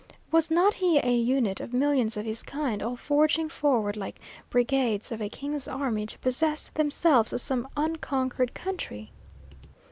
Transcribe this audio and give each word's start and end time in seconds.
Was 0.31 0.49
not 0.49 0.73
he 0.73 0.97
a 0.97 1.13
unit 1.15 1.61
of 1.61 1.73
millions 1.75 2.17
of 2.17 2.25
his 2.25 2.41
kind, 2.41 2.81
all 2.81 2.95
forging 2.95 3.49
forward 3.49 3.95
like 3.95 4.19
brigades 4.49 5.11
of 5.11 5.21
a 5.21 5.29
king's 5.29 5.67
army 5.67 6.07
to 6.07 6.17
possess 6.17 6.69
themselves 6.69 7.31
of 7.33 7.39
some 7.39 7.67
unconquered 7.77 8.55
country? 8.55 9.11